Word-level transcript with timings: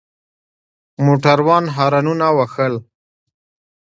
موټروان 1.05 1.65
هارنونه 1.75 2.27
وهل. 2.37 2.73